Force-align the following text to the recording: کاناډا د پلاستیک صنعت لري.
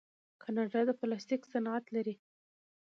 کاناډا 0.41 0.81
د 0.87 0.89
پلاستیک 0.99 1.41
صنعت 1.53 1.85
لري. 1.95 2.15